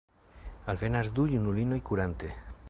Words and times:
Alvenas 0.73 1.11
du 1.19 1.27
junulinoj 1.35 1.79
kurante. 1.91 2.33